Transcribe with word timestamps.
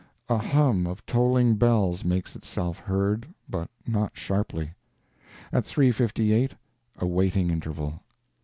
A 0.29 0.37
hum 0.39 0.87
of 0.87 1.05
tolling 1.05 1.57
bells 1.57 2.03
makes 2.03 2.35
itself 2.35 2.79
heard, 2.79 3.27
but 3.47 3.69
not 3.85 4.17
sharply. 4.17 4.73
At 5.53 5.63
three 5.63 5.91
fifty 5.91 6.33
eight 6.33 6.55
a 6.97 7.05
waiting 7.05 7.51
interval. 7.51 8.01